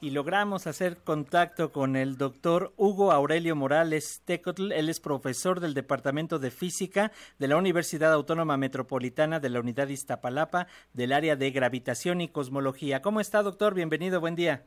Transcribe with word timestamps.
y 0.00 0.10
logramos 0.10 0.66
hacer 0.66 0.98
contacto 0.98 1.72
con 1.72 1.96
el 1.96 2.16
doctor 2.16 2.72
Hugo 2.76 3.12
Aurelio 3.12 3.56
Morales 3.56 4.22
Tecotl. 4.24 4.72
Él 4.72 4.88
es 4.88 5.00
profesor 5.00 5.60
del 5.60 5.74
Departamento 5.74 6.38
de 6.38 6.50
Física 6.50 7.12
de 7.38 7.48
la 7.48 7.56
Universidad 7.56 8.12
Autónoma 8.12 8.56
Metropolitana 8.56 9.40
de 9.40 9.50
la 9.50 9.60
Unidad 9.60 9.88
Iztapalapa 9.88 10.66
del 10.92 11.12
área 11.12 11.36
de 11.36 11.50
gravitación 11.50 12.20
y 12.20 12.28
cosmología. 12.28 13.02
¿Cómo 13.02 13.20
está, 13.20 13.42
doctor? 13.42 13.74
Bienvenido, 13.74 14.20
buen 14.20 14.36
día. 14.36 14.64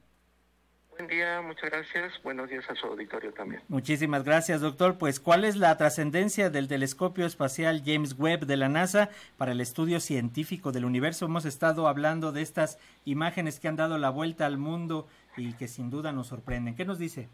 Buen 1.00 1.12
día, 1.12 1.40
muchas 1.40 1.70
gracias. 1.70 2.22
Buenos 2.24 2.50
días 2.50 2.70
a 2.70 2.76
su 2.76 2.86
auditorio 2.86 3.32
también. 3.32 3.62
Muchísimas 3.70 4.26
gracias, 4.26 4.60
doctor. 4.60 4.98
Pues, 4.98 5.22
¿cuál 5.22 5.46
es 5.46 5.56
la 5.56 5.78
trascendencia 5.78 6.50
del 6.50 6.68
telescopio 6.68 7.26
espacial 7.26 7.84
James 7.86 8.16
Webb 8.20 8.42
de 8.42 8.58
la 8.58 8.68
NASA 8.68 9.10
para 9.38 9.54
el 9.54 9.62
estudio 9.62 10.02
científico 10.02 10.74
del 10.74 10.84
universo? 10.84 11.24
Hemos 11.24 11.46
estado 11.46 11.88
hablando 11.88 12.34
de 12.34 12.42
estas 12.42 12.78
imágenes 13.06 13.62
que 13.62 13.70
han 13.70 13.78
dado 13.78 13.98
la 13.98 14.10
vuelta 14.10 14.46
al 14.46 14.58
mundo 14.58 15.08
y 15.38 15.54
que 15.54 15.70
sin 15.70 15.90
duda 15.90 16.12
nos 16.12 16.28
sorprenden. 16.28 16.76
¿Qué 16.76 16.84
nos 16.84 17.00
dice? 17.00 17.30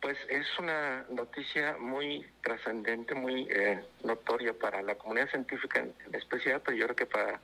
Pues 0.00 0.16
es 0.30 0.46
una 0.58 1.04
noticia 1.10 1.76
muy 1.78 2.24
trascendente, 2.42 3.14
muy 3.14 3.46
eh, 3.50 3.84
notoria 4.02 4.54
para 4.54 4.80
la 4.80 4.94
comunidad 4.94 5.28
científica 5.28 5.80
en, 5.80 5.92
especial, 6.14 6.62
pero 6.64 6.74
yo 6.74 6.84
creo 6.86 6.96
que 6.96 7.06
para 7.06 7.38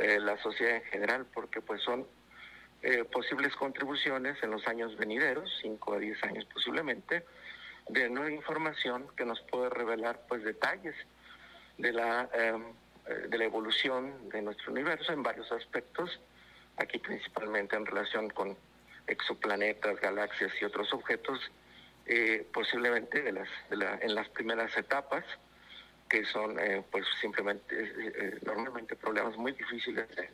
eh, 0.00 0.18
la 0.18 0.36
sociedad 0.38 0.74
en 0.74 0.82
general, 0.82 1.24
porque 1.32 1.60
pues 1.60 1.80
son 1.82 2.04
eh, 2.86 3.02
posibles 3.02 3.56
contribuciones 3.56 4.36
en 4.42 4.50
los 4.50 4.68
años 4.68 4.94
venideros, 4.98 5.50
5 5.62 5.94
a 5.94 5.98
10 5.98 6.22
años 6.24 6.44
posiblemente, 6.52 7.24
de 7.88 8.10
nueva 8.10 8.30
información 8.30 9.06
que 9.16 9.24
nos 9.24 9.40
puede 9.40 9.70
revelar 9.70 10.20
pues 10.28 10.44
detalles 10.44 10.94
de 11.78 11.92
la, 11.94 12.28
em, 12.34 12.62
eh, 13.06 13.26
de 13.30 13.38
la 13.38 13.44
evolución 13.44 14.28
de 14.28 14.42
nuestro 14.42 14.70
universo 14.70 15.14
en 15.14 15.22
varios 15.22 15.50
aspectos, 15.50 16.20
aquí 16.76 16.98
principalmente 16.98 17.74
en 17.74 17.86
relación 17.86 18.28
con 18.28 18.54
exoplanetas, 19.06 19.98
galaxias 20.02 20.52
y 20.60 20.66
otros 20.66 20.92
objetos, 20.92 21.40
eh, 22.04 22.46
posiblemente 22.52 23.22
de 23.22 23.32
las, 23.32 23.48
de 23.70 23.78
la, 23.78 23.98
en 24.02 24.14
las 24.14 24.28
primeras 24.28 24.76
etapas, 24.76 25.24
que 26.06 26.22
son 26.26 26.56
pues 26.90 27.06
simplemente 27.18 28.38
normalmente 28.44 28.94
problemas 28.94 29.38
muy 29.38 29.52
difíciles 29.52 30.06
de 30.14 30.28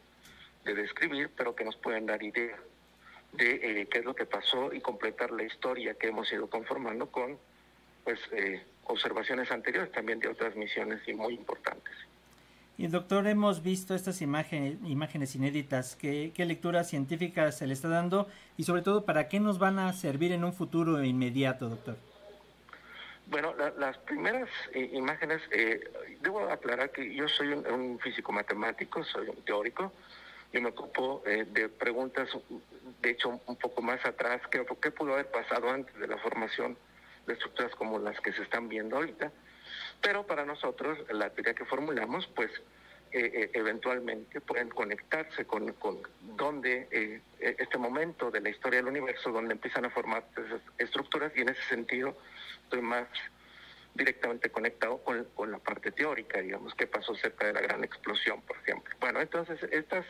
de 0.64 0.74
describir, 0.74 1.30
pero 1.36 1.54
que 1.54 1.64
nos 1.64 1.76
pueden 1.76 2.06
dar 2.06 2.22
idea 2.22 2.56
de 3.32 3.80
eh, 3.80 3.88
qué 3.90 3.98
es 3.98 4.04
lo 4.04 4.14
que 4.14 4.26
pasó 4.26 4.72
y 4.72 4.80
completar 4.80 5.30
la 5.30 5.44
historia 5.44 5.94
que 5.94 6.08
hemos 6.08 6.32
ido 6.32 6.48
conformando 6.48 7.06
con 7.06 7.38
pues 8.04 8.18
eh, 8.32 8.62
observaciones 8.84 9.50
anteriores 9.50 9.92
también 9.92 10.18
de 10.18 10.28
otras 10.28 10.56
misiones 10.56 11.00
y 11.06 11.14
muy 11.14 11.34
importantes. 11.34 11.94
Y 12.76 12.86
doctor, 12.86 13.26
hemos 13.26 13.62
visto 13.62 13.94
estas 13.94 14.22
imágenes, 14.22 14.78
imágenes 14.84 15.34
inéditas. 15.34 15.96
¿Qué, 15.96 16.32
¿Qué, 16.34 16.46
lectura 16.46 16.82
científica 16.82 17.52
se 17.52 17.66
le 17.66 17.74
está 17.74 17.88
dando? 17.88 18.26
Y 18.56 18.64
sobre 18.64 18.80
todo, 18.80 19.04
¿para 19.04 19.28
qué 19.28 19.38
nos 19.38 19.58
van 19.58 19.78
a 19.78 19.92
servir 19.92 20.32
en 20.32 20.44
un 20.44 20.54
futuro 20.54 21.04
inmediato, 21.04 21.68
doctor? 21.68 21.96
Bueno, 23.26 23.54
las 23.78 23.98
primeras 23.98 24.48
eh, 24.72 24.90
imágenes, 24.94 25.42
debo 26.20 26.40
aclarar 26.48 26.90
que 26.90 27.14
yo 27.14 27.28
soy 27.28 27.48
un, 27.48 27.66
un 27.66 27.98
físico 28.00 28.32
matemático, 28.32 29.04
soy 29.04 29.28
un 29.28 29.36
teórico, 29.44 29.92
yo 30.52 30.60
me 30.60 30.70
ocupo 30.70 31.22
eh, 31.26 31.46
de 31.48 31.68
preguntas, 31.68 32.28
de 33.00 33.10
hecho, 33.10 33.40
un 33.46 33.56
poco 33.56 33.82
más 33.82 34.04
atrás, 34.04 34.42
que 34.50 34.64
qué 34.80 34.90
pudo 34.90 35.14
haber 35.14 35.30
pasado 35.30 35.70
antes 35.70 35.94
de 35.96 36.08
la 36.08 36.18
formación 36.18 36.76
de 37.26 37.34
estructuras 37.34 37.74
como 37.76 37.98
las 37.98 38.20
que 38.20 38.32
se 38.32 38.42
están 38.42 38.68
viendo 38.68 38.96
ahorita. 38.96 39.30
Pero 40.00 40.26
para 40.26 40.44
nosotros, 40.44 40.98
la 41.10 41.30
teoría 41.30 41.54
que 41.54 41.64
formulamos, 41.64 42.26
pues 42.34 42.50
eh, 43.12 43.30
eh, 43.32 43.50
eventualmente 43.54 44.40
pueden 44.40 44.70
conectarse 44.70 45.44
con, 45.44 45.72
con 45.74 46.00
donde 46.36 47.22
este 47.38 47.78
momento 47.78 48.30
de 48.30 48.40
la 48.40 48.50
historia 48.50 48.80
del 48.80 48.88
universo, 48.88 49.30
donde 49.30 49.54
empiezan 49.54 49.84
a 49.84 49.90
formar 49.90 50.24
esas 50.32 50.60
estructuras, 50.78 51.32
y 51.36 51.42
en 51.42 51.50
ese 51.50 51.62
sentido 51.68 52.16
estoy 52.64 52.82
más 52.82 53.06
directamente 53.94 54.50
conectado 54.50 54.98
con, 54.98 55.24
con 55.34 55.50
la 55.50 55.58
parte 55.58 55.90
teórica, 55.92 56.40
digamos, 56.40 56.74
qué 56.74 56.86
pasó 56.86 57.14
cerca 57.14 57.46
de 57.46 57.52
la 57.52 57.60
gran 57.60 57.84
explosión, 57.84 58.40
por 58.42 58.56
ejemplo. 58.56 58.94
Bueno, 59.00 59.20
entonces 59.20 59.62
estas 59.70 60.06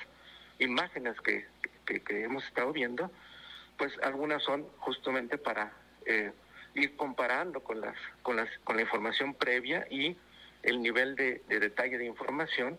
imágenes 0.60 1.20
que, 1.20 1.46
que, 1.84 2.24
hemos 2.24 2.44
estado 2.44 2.72
viendo, 2.72 3.10
pues 3.76 3.92
algunas 4.02 4.42
son 4.42 4.66
justamente 4.78 5.38
para 5.38 5.72
eh, 6.06 6.32
ir 6.74 6.96
comparando 6.96 7.60
con, 7.60 7.80
las, 7.80 7.96
con, 8.22 8.36
las, 8.36 8.48
con 8.62 8.76
la 8.76 8.82
información 8.82 9.34
previa 9.34 9.86
y 9.90 10.16
el 10.62 10.80
nivel 10.82 11.16
de, 11.16 11.42
detalle 11.48 11.98
de 11.98 12.04
información 12.04 12.78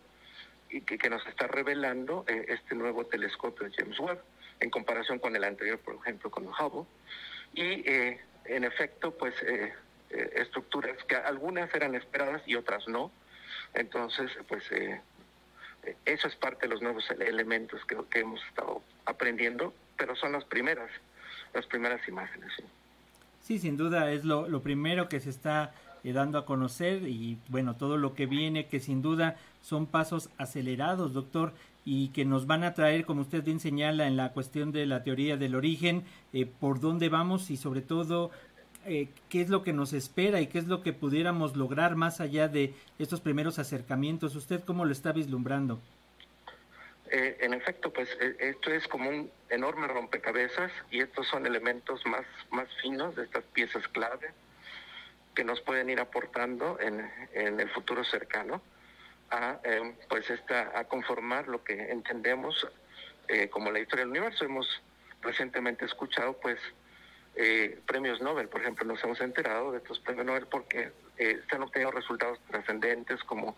y 0.70 0.82
que, 0.82 0.98
que 0.98 1.10
nos 1.10 1.26
está 1.28 1.48
revelando 1.48 2.24
eh, 2.28 2.46
este 2.48 2.76
nuevo 2.76 3.06
telescopio 3.06 3.68
James 3.76 4.00
Webb 4.00 4.22
en 4.60 4.70
comparación 4.70 5.20
con 5.20 5.36
el 5.36 5.44
anterior, 5.44 5.80
por 5.80 5.96
ejemplo, 5.96 6.30
con 6.30 6.46
el 6.46 6.52
Hubble. 6.52 6.88
Y 7.54 7.90
eh, 7.90 8.22
en 8.46 8.64
efecto, 8.64 9.18
pues 9.18 9.34
estructuras 10.10 11.04
que 11.06 11.16
algunas 11.16 11.74
eran 11.74 11.96
esperadas 11.96 12.42
y 12.46 12.56
otras 12.56 12.88
no. 12.88 13.12
Entonces, 13.74 14.30
pues 14.48 14.64
eso 16.06 16.28
es 16.28 16.36
parte 16.36 16.68
de 16.68 16.74
los 16.74 16.82
nuevos 16.82 17.10
elementos 17.12 17.82
que, 17.86 18.20
hemos 18.20 18.44
estado 18.46 18.82
aprendiendo, 19.06 19.74
pero 19.98 20.16
son 20.16 20.34
las 20.34 20.46
primeras, 20.46 20.90
las 21.54 21.66
primeras 21.66 22.06
imágenes. 22.08 22.52
Sí, 23.42 23.60
sin 23.60 23.78
duda 23.78 24.12
es 24.12 24.24
lo, 24.24 24.48
lo 24.48 24.62
primero 24.62 25.10
que 25.10 25.20
se 25.20 25.30
está 25.30 25.74
eh, 26.04 26.14
dando 26.14 26.38
a 26.38 26.46
conocer 26.46 27.08
y 27.08 27.38
bueno, 27.48 27.76
todo 27.76 27.98
lo 27.98 28.14
que 28.14 28.26
viene, 28.26 28.68
que 28.68 28.80
sin 28.80 29.02
duda 29.02 29.36
son 29.62 29.86
pasos 29.86 30.30
acelerados, 30.38 31.14
doctor, 31.14 31.54
y 31.84 32.10
que 32.10 32.26
nos 32.26 32.46
van 32.46 32.64
a 32.64 32.74
traer, 32.74 33.06
como 33.06 33.22
usted 33.22 33.44
bien 33.44 33.60
señala, 33.60 34.08
en 34.08 34.18
la 34.18 34.34
cuestión 34.34 34.72
de 34.72 34.86
la 34.86 35.04
teoría 35.04 35.38
del 35.38 35.56
origen, 35.56 36.04
eh, 36.34 36.46
por 36.46 36.80
dónde 36.80 37.10
vamos 37.10 37.50
y 37.50 37.58
sobre 37.58 37.82
todo 37.82 38.32
eh, 38.86 39.10
qué 39.30 39.42
es 39.42 39.50
lo 39.50 39.64
que 39.64 39.74
nos 39.74 39.94
espera 39.94 40.42
y 40.42 40.48
qué 40.48 40.58
es 40.58 40.68
lo 40.68 40.82
que 40.82 40.94
pudiéramos 40.94 41.56
lograr 41.56 41.96
más 41.96 42.20
allá 42.20 42.48
de 42.48 42.74
estos 43.00 43.22
primeros 43.22 43.60
acercamientos. 43.60 44.36
¿Usted 44.36 44.64
cómo 44.64 44.86
lo 44.86 44.92
está 44.92 45.12
vislumbrando? 45.12 45.80
Eh, 47.10 47.38
en 47.42 47.54
efecto, 47.54 47.92
pues 47.92 48.10
eh, 48.20 48.36
esto 48.40 48.72
es 48.72 48.88
como 48.88 49.10
un 49.10 49.32
enorme 49.50 49.88
rompecabezas 49.88 50.72
y 50.90 51.02
estos 51.02 51.28
son 51.28 51.46
elementos 51.46 52.06
más, 52.06 52.26
más 52.50 52.68
finos 52.82 53.16
de 53.16 53.24
estas 53.24 53.44
piezas 53.46 53.88
clave 53.90 54.32
que 55.36 55.44
nos 55.44 55.62
pueden 55.62 55.90
ir 55.90 56.00
aportando 56.00 56.80
en, 56.80 57.10
en 57.34 57.60
el 57.60 57.70
futuro 57.70 58.04
cercano 58.04 58.62
a, 59.30 59.60
pues 60.10 60.30
esta, 60.30 60.78
a 60.78 60.86
conformar 60.86 61.48
lo 61.48 61.64
que 61.64 61.90
entendemos 61.90 62.68
como 63.50 63.72
la 63.72 63.80
historia 63.80 64.04
del 64.04 64.12
universo. 64.12 64.44
Hemos 64.44 64.68
recientemente 65.22 65.86
escuchado 65.86 66.34
pues 66.34 66.60
eh, 67.36 67.80
premios 67.86 68.22
Nobel, 68.22 68.50
por 68.50 68.62
ejemplo, 68.62 68.86
nos 68.86 69.04
hemos 69.04 69.22
enterado 69.22 69.72
de 69.72 69.78
estos 69.78 70.00
premios 70.00 70.26
Nobel 70.26 70.48
porque 70.48 70.92
eh, 71.18 71.42
se 71.50 71.56
han 71.56 71.64
obtenido 71.64 71.92
resultados 71.92 72.40
trascendentes 72.50 73.24
como 73.24 73.56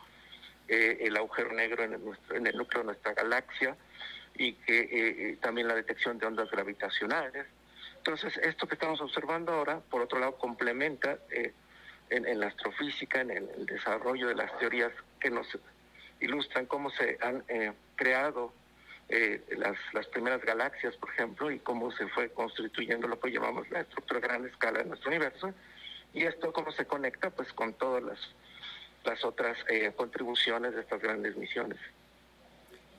eh, 0.68 1.00
el 1.02 1.18
agujero 1.18 1.54
negro 1.54 1.84
en 1.84 1.94
el, 1.94 2.02
en 2.36 2.48
el, 2.48 2.56
núcleo 2.56 2.82
de 2.82 2.88
nuestra 2.88 3.14
galaxia 3.14 3.76
y 4.36 4.54
que 4.54 5.38
también 5.42 5.68
la 5.68 5.76
detección 5.76 6.18
de 6.18 6.26
ondas 6.26 6.50
gravitacionales. 6.50 7.46
Entonces, 7.98 8.36
esto 8.38 8.68
que 8.68 8.74
estamos 8.74 9.00
observando 9.00 9.54
ahora, 9.54 9.80
por 9.80 10.02
otro 10.02 10.20
lado, 10.20 10.38
complementa 10.38 11.20
en, 11.30 12.26
en, 12.26 12.40
la 12.40 12.48
astrofísica, 12.48 13.22
en 13.22 13.30
el, 13.30 13.66
desarrollo 13.68 14.28
de 14.28 14.36
las 14.36 14.58
teorías 14.58 14.92
que 15.20 15.30
nos 15.30 15.48
ilustran 16.20 16.66
cómo 16.66 16.90
se 16.90 17.18
han 17.22 17.44
creado 17.96 18.54
eh, 19.10 19.44
las, 19.58 19.78
las 19.94 20.08
primeras 20.08 20.42
galaxias, 20.44 20.96
por 20.96 21.10
ejemplo, 21.10 21.52
y 21.52 21.60
cómo 21.60 21.92
se 21.92 22.08
fue 22.08 22.30
constituyendo 22.30 23.08
lo 23.08 23.20
que 23.20 23.32
llamamos 23.32 23.70
la 23.70 23.82
estructura 23.82 24.20
a 24.20 24.22
gran 24.22 24.46
escala 24.46 24.80
de 24.80 24.86
nuestro 24.86 25.10
universo, 25.10 25.54
y 26.14 26.24
esto 26.24 26.54
cómo 26.54 26.72
se 26.72 26.86
conecta 26.86 27.30
pues 27.30 27.52
con 27.54 27.74
todas 27.74 28.04
las, 28.04 28.20
las 29.04 29.24
otras 29.26 29.58
eh, 29.70 29.92
contribuciones 29.96 30.74
de 30.76 30.82
estas 30.82 31.02
grandes 31.02 31.36
misiones. 31.36 31.78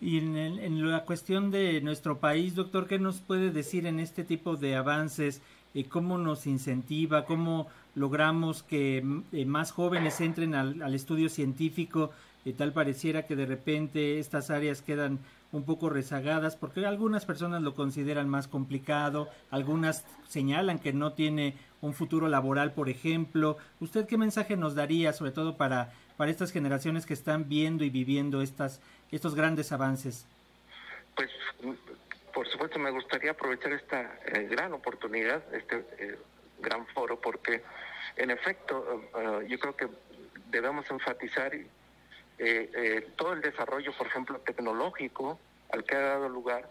Y 0.00 0.18
en, 0.18 0.36
en, 0.36 0.90
la 0.90 1.04
cuestión 1.04 1.50
de 1.50 1.80
nuestro 1.80 2.18
país, 2.18 2.54
doctor, 2.54 2.86
¿qué 2.86 2.98
nos 2.98 3.20
puede 3.20 3.50
decir 3.50 3.86
en 3.86 4.00
este 4.00 4.24
tipo 4.24 4.56
de 4.56 4.76
avances? 4.76 5.40
Eh, 5.72 5.88
¿Cómo 5.88 6.18
nos 6.18 6.46
incentiva? 6.46 7.24
¿Cómo 7.24 7.68
logramos 7.94 8.62
que 8.62 9.02
más 9.46 9.72
jóvenes 9.72 10.20
entren 10.20 10.54
al, 10.54 10.82
al 10.82 10.94
estudio 10.94 11.28
científico? 11.28 12.12
tal 12.52 12.72
pareciera 12.72 13.26
que 13.26 13.36
de 13.36 13.46
repente 13.46 14.18
estas 14.18 14.50
áreas 14.50 14.82
quedan 14.82 15.18
un 15.54 15.64
poco 15.64 15.88
rezagadas 15.88 16.56
porque 16.56 16.84
algunas 16.84 17.24
personas 17.24 17.62
lo 17.62 17.74
consideran 17.74 18.28
más 18.28 18.48
complicado, 18.48 19.28
algunas 19.50 20.04
señalan 20.28 20.80
que 20.80 20.92
no 20.92 21.12
tiene 21.12 21.56
un 21.80 21.94
futuro 21.94 22.28
laboral, 22.28 22.72
por 22.72 22.88
ejemplo. 22.88 23.56
¿Usted 23.80 24.06
qué 24.06 24.18
mensaje 24.18 24.56
nos 24.56 24.74
daría, 24.74 25.12
sobre 25.12 25.30
todo 25.30 25.56
para, 25.56 25.92
para 26.16 26.30
estas 26.30 26.50
generaciones 26.50 27.06
que 27.06 27.14
están 27.14 27.48
viendo 27.48 27.84
y 27.84 27.90
viviendo 27.90 28.42
estas, 28.42 28.80
estos 29.12 29.36
grandes 29.36 29.70
avances? 29.70 30.26
Pues, 31.14 31.30
por 32.32 32.48
supuesto, 32.48 32.80
me 32.80 32.90
gustaría 32.90 33.30
aprovechar 33.30 33.72
esta 33.72 34.18
eh, 34.26 34.48
gran 34.50 34.72
oportunidad, 34.72 35.42
este 35.54 35.84
eh, 35.98 36.18
gran 36.60 36.84
foro, 36.88 37.20
porque 37.20 37.62
en 38.16 38.30
efecto, 38.30 39.04
eh, 39.16 39.46
yo 39.48 39.58
creo 39.60 39.76
que 39.76 39.88
debemos 40.50 40.90
enfatizar 40.90 41.52
eh, 42.38 42.70
eh, 42.74 43.08
todo 43.16 43.32
el 43.32 43.40
desarrollo, 43.40 43.92
por 43.96 44.06
ejemplo, 44.06 44.40
tecnológico 44.40 45.38
al 45.70 45.84
que 45.84 45.96
ha 45.96 46.00
dado 46.00 46.28
lugar 46.28 46.70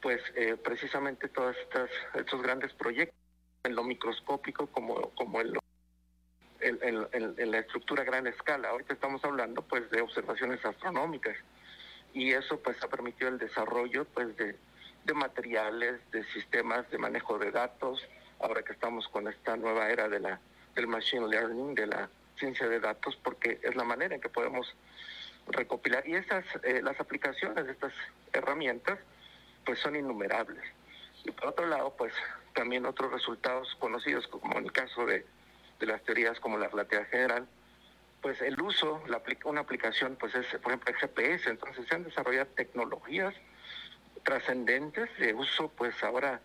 pues 0.00 0.20
precisamente 0.64 1.28
todos 1.28 1.54
estos 2.14 2.42
grandes 2.42 2.72
proyectos 2.72 3.14
en 3.62 3.76
lo 3.76 3.84
microscópico 3.84 4.66
como, 4.66 5.10
como 5.10 5.40
en, 5.40 5.54
en, 7.38 7.50
la 7.52 7.58
estructura 7.58 8.02
a 8.02 8.04
gran 8.04 8.26
escala. 8.26 8.70
Ahorita 8.70 8.94
estamos 8.94 9.24
hablando 9.24 9.62
pues 9.62 9.88
de 9.92 10.00
observaciones 10.00 10.64
astronómicas 10.64 11.36
y 12.12 12.32
eso 12.32 12.58
pues 12.60 12.82
ha 12.82 12.88
permitido 12.88 13.28
el 13.28 13.38
desarrollo 13.38 14.04
pues 14.06 14.36
de, 14.36 14.56
de 15.04 15.14
materiales, 15.14 16.00
de 16.10 16.24
sistemas 16.32 16.90
de 16.90 16.98
manejo 16.98 17.38
de 17.38 17.52
datos, 17.52 18.02
ahora 18.40 18.62
que 18.62 18.72
estamos 18.72 19.06
con 19.08 19.28
esta 19.28 19.56
nueva 19.56 19.88
era 19.88 20.08
de 20.08 20.20
la, 20.20 20.40
del 20.74 20.88
machine 20.88 21.28
learning, 21.28 21.76
de 21.76 21.86
la 21.86 22.10
ciencia 22.42 22.68
de 22.68 22.80
datos, 22.80 23.16
porque 23.22 23.60
es 23.62 23.76
la 23.76 23.84
manera 23.84 24.16
en 24.16 24.20
que 24.20 24.28
podemos 24.28 24.74
recopilar. 25.46 26.04
Y 26.08 26.16
esas, 26.16 26.44
eh, 26.64 26.80
las 26.82 26.98
aplicaciones 26.98 27.66
de 27.66 27.72
estas 27.72 27.92
herramientas, 28.32 28.98
pues 29.64 29.78
son 29.78 29.94
innumerables. 29.94 30.64
Y 31.24 31.30
por 31.30 31.50
otro 31.50 31.66
lado, 31.66 31.94
pues 31.96 32.12
también 32.52 32.84
otros 32.84 33.12
resultados 33.12 33.76
conocidos, 33.78 34.26
como 34.26 34.58
en 34.58 34.64
el 34.64 34.72
caso 34.72 35.06
de, 35.06 35.24
de 35.78 35.86
las 35.86 36.02
teorías 36.02 36.40
como 36.40 36.58
la 36.58 36.66
relatividad 36.66 37.08
general, 37.10 37.46
pues 38.20 38.42
el 38.42 38.60
uso, 38.60 39.00
la, 39.06 39.22
una 39.44 39.60
aplicación, 39.60 40.16
pues 40.18 40.34
es, 40.34 40.46
por 40.58 40.72
ejemplo, 40.72 40.92
el 40.92 40.98
GPS, 40.98 41.48
entonces 41.48 41.86
se 41.86 41.94
han 41.94 42.02
desarrollado 42.02 42.46
tecnologías 42.56 43.34
trascendentes 44.24 45.08
de 45.18 45.32
uso, 45.32 45.68
pues 45.76 45.94
ahora 46.02 46.40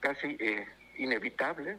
casi 0.00 0.36
eh, 0.40 0.66
inevitable, 0.98 1.78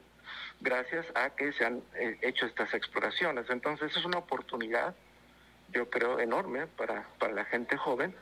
gracias 0.59 1.05
a 1.15 1.29
que 1.31 1.51
se 1.53 1.65
han 1.65 1.81
eh, 1.95 2.17
hecho 2.21 2.45
estas 2.45 2.73
exploraciones. 2.73 3.49
Entonces 3.49 3.95
es 3.95 4.05
una 4.05 4.17
oportunidad, 4.19 4.95
yo 5.71 5.89
creo, 5.89 6.19
enorme 6.19 6.67
para, 6.67 7.07
para 7.19 7.33
la 7.33 7.45
gente 7.45 7.77
joven 7.77 8.15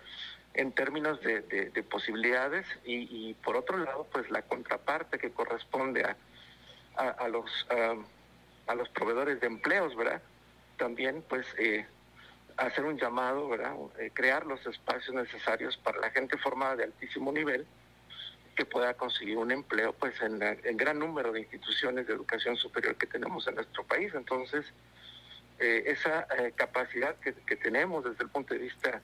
en 0.54 0.72
términos 0.72 1.22
de, 1.22 1.42
de, 1.42 1.84
posibilidades 1.84 2.66
y, 2.84 3.36
por 3.44 3.56
otro 3.56 3.78
lado, 3.78 4.08
pues 4.12 4.30
la 4.32 4.42
contraparte 4.42 5.20
que 5.20 5.30
corresponde 5.30 6.04
a, 6.96 7.10
a, 7.10 7.28
los, 7.28 7.68
los 8.76 8.90
proveedores 8.90 9.40
de 9.40 9.46
empleos, 9.46 9.96
¿verdad? 9.96 10.20
También, 10.78 11.24
pues, 11.30 11.46
eh, 11.60 11.86
hacer 12.58 12.86
un 12.86 12.98
llamado, 12.98 13.48
¿verdad? 13.48 13.76
Eh, 14.00 14.10
crear 14.14 14.46
los 14.48 14.66
espacios 14.66 15.16
necesarios 15.16 15.78
para 15.78 16.00
la 16.00 16.10
gente 16.10 16.38
formada 16.38 16.76
de 16.76 16.86
altísimo 16.86 17.32
nivel 17.32 17.66
que 18.58 18.66
pueda 18.66 18.96
conseguir 18.96 19.38
un 19.38 19.52
empleo, 19.52 19.94
pues, 19.94 20.20
en 20.22 20.42
el 20.42 20.76
gran 20.76 21.00
número 21.00 21.32
de 21.32 21.42
instituciones 21.42 22.08
de 22.08 22.14
educación 22.14 22.58
superior 22.58 22.96
que 22.96 23.08
tenemos 23.08 23.48
en 23.48 23.56
nuestro 23.56 23.86
país. 23.86 24.12
Entonces, 24.16 24.66
eh, 25.60 25.84
esa 25.86 26.28
capacidad 26.56 27.16
que, 27.20 27.32
tenemos 27.56 28.04
desde 28.04 28.24
el 28.24 28.30
punto 28.30 28.54
de 28.54 28.60
vista 28.60 29.02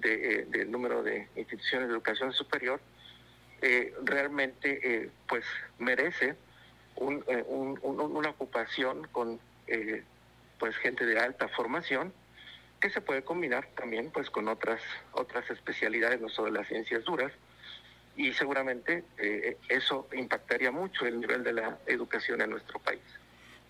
eh, 0.00 0.46
del 0.48 0.70
número 0.70 1.02
de 1.02 1.26
instituciones 1.34 1.88
de 1.88 1.94
educación 1.94 2.32
superior, 2.32 2.80
eh, 3.60 3.92
realmente 4.04 4.78
eh, 4.84 5.10
pues 5.26 5.44
merece 5.80 6.36
un, 6.94 7.24
una 7.82 8.30
ocupación 8.30 9.08
con 9.10 9.40
pues 10.58 10.76
gente 10.76 11.04
de 11.04 11.18
alta 11.18 11.48
formación 11.48 12.12
que 12.80 12.90
se 12.90 13.00
puede 13.00 13.22
combinar 13.22 13.68
también 13.76 14.10
pues 14.10 14.30
con 14.30 14.48
otras 14.48 14.80
otras 15.12 15.50
especialidades 15.50 16.20
no 16.20 16.28
solo 16.28 16.50
las 16.50 16.68
ciencias 16.68 17.04
duras 17.04 17.32
y 18.18 18.34
seguramente 18.34 19.04
eso 19.68 20.06
impactaría 20.12 20.70
mucho 20.70 21.06
el 21.06 21.20
nivel 21.20 21.42
de 21.42 21.52
la 21.54 21.78
educación 21.86 22.42
en 22.42 22.50
nuestro 22.50 22.78
país. 22.80 23.00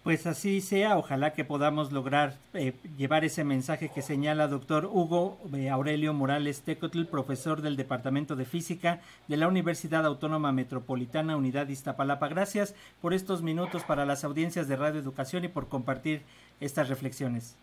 Pues 0.08 0.26
así 0.26 0.62
sea, 0.62 0.96
ojalá 0.96 1.34
que 1.34 1.44
podamos 1.44 1.92
lograr 1.92 2.34
eh, 2.54 2.72
llevar 2.96 3.26
ese 3.26 3.44
mensaje 3.44 3.90
que 3.90 4.00
señala 4.00 4.48
doctor 4.48 4.86
Hugo 4.86 5.38
eh, 5.54 5.68
Aurelio 5.68 6.14
Morales 6.14 6.62
Tecotl, 6.62 7.04
profesor 7.04 7.60
del 7.60 7.76
Departamento 7.76 8.34
de 8.34 8.46
Física 8.46 9.00
de 9.26 9.36
la 9.36 9.48
Universidad 9.48 10.06
Autónoma 10.06 10.50
Metropolitana 10.50 11.36
Unidad 11.36 11.68
Iztapalapa. 11.68 12.28
Gracias 12.28 12.74
por 13.02 13.12
estos 13.12 13.42
minutos 13.42 13.84
para 13.84 14.06
las 14.06 14.24
audiencias 14.24 14.66
de 14.66 14.76
Radio 14.76 14.98
Educación 14.98 15.44
y 15.44 15.48
por 15.48 15.68
compartir 15.68 16.22
estas 16.58 16.88
reflexiones. 16.88 17.54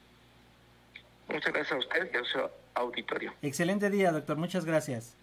Muchas 1.27 1.51
gracias 1.51 1.71
a 1.71 1.77
usted 1.79 2.11
y 2.13 2.17
a 2.17 2.23
su 2.25 2.39
auditorio. 2.75 3.33
Excelente 3.41 3.89
día, 3.89 4.11
doctor. 4.11 4.37
Muchas 4.37 4.65
gracias. 4.65 5.15